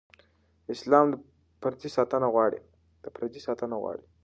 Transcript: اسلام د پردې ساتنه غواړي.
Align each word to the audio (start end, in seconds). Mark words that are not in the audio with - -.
اسلام 0.73 1.05
د 1.11 1.15
پردې 3.13 3.41
ساتنه 3.55 3.75
غواړي. 3.81 4.05